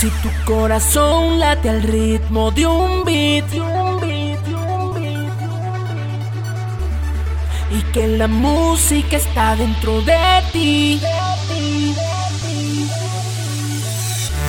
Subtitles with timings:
[0.00, 3.44] Si tu corazón late al ritmo de un beat,
[7.70, 10.16] y que la música está dentro de
[10.54, 11.02] ti,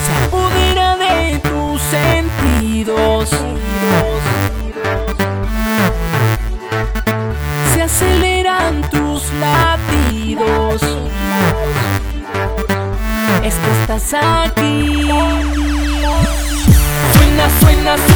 [0.08, 3.30] sacudirá de tus sentidos.
[7.74, 10.82] Se aceleran tus latidos.
[13.44, 14.61] Es que estás aquí.
[17.62, 18.11] between us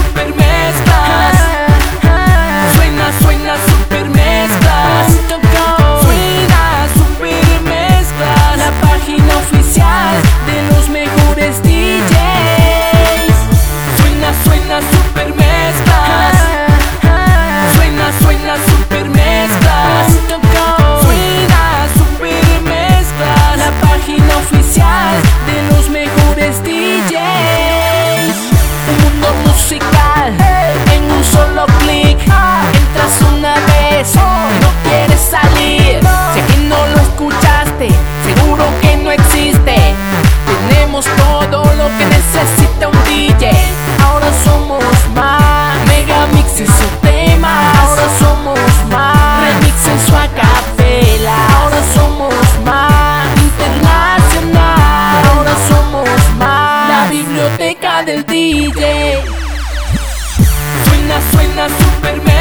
[61.22, 62.35] suena, suena Superman.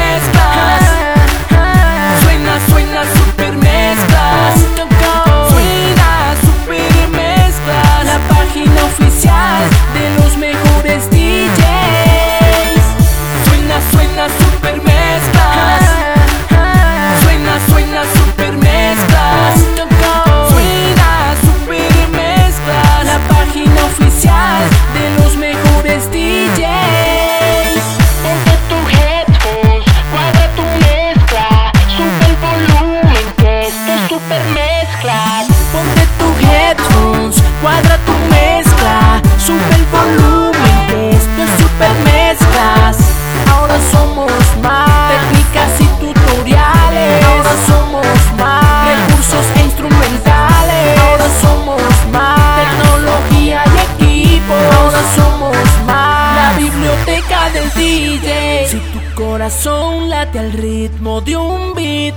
[59.45, 62.15] corazón late al ritmo de un beat.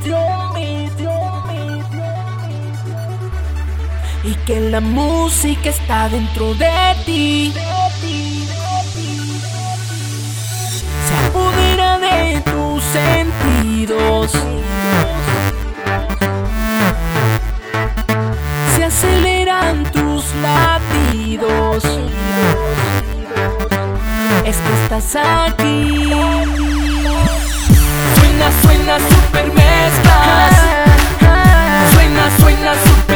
[4.25, 6.71] Y que la música está dentro de
[7.05, 7.53] ti.
[11.07, 14.33] Se apodera de tus sentidos.
[18.75, 21.85] Se aceleran tus latidos.
[24.47, 25.98] Es que estás aquí
[28.39, 30.55] suena, suena super mezclas.
[31.93, 33.08] Suena, suena super